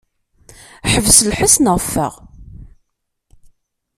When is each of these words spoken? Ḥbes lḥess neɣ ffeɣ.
Ḥbes 0.91 1.19
lḥess 1.29 1.55
neɣ 1.59 1.77
ffeɣ. 1.85 2.13